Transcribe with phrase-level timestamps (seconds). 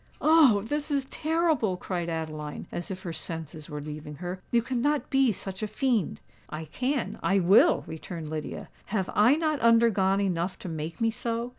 [0.19, 0.63] "Oh!
[0.63, 4.41] this is terrible!" cried Adeline, as if her senses were leaving her.
[4.49, 8.69] "You cannot be such a fiend." "I can—I will!" returned Lydia.
[8.85, 11.49] "Have I not undergone enough to make me so?